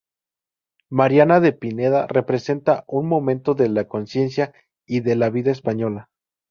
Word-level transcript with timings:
Mariana 0.89 1.39
de 1.41 1.53
Pineda 1.53 2.07
representa 2.07 2.83
un 2.87 3.07
momento 3.07 3.53
de 3.53 3.69
la 3.69 3.87
conciencia 3.87 4.51
y 4.87 5.01
de 5.01 5.15
la 5.15 5.29
vida 5.29 5.51
española. 5.51 6.09